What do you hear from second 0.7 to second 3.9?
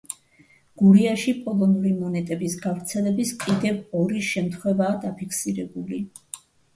გურიაში პოლონური მონეტების გავრცელების კიდევ